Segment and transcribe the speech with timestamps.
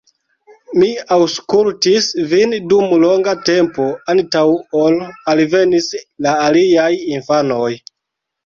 [0.83, 4.43] Mi aŭskultis vin dum longa tempo antaŭ
[4.85, 4.99] ol
[5.35, 5.91] alvenis
[6.29, 7.71] la aliaj infanoj.